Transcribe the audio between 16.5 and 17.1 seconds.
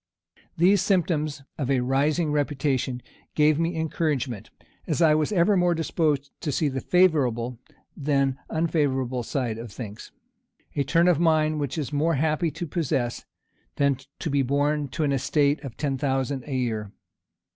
year.